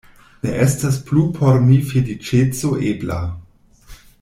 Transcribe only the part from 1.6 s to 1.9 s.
mi